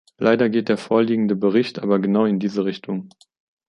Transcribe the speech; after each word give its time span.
Leider 0.17 0.49
geht 0.49 0.67
der 0.67 0.79
vorliegende 0.79 1.35
Bericht 1.35 1.77
aber 1.77 1.99
genau 1.99 2.25
in 2.25 2.39
diese 2.39 2.65
Richtung. 2.65 3.11